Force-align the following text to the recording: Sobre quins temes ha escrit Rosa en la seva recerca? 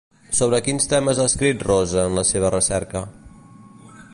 Sobre 0.37 0.61
quins 0.67 0.87
temes 0.93 1.19
ha 1.19 1.27
escrit 1.31 1.61
Rosa 1.67 2.07
en 2.13 2.17
la 2.21 2.25
seva 2.31 2.51
recerca? 2.59 3.07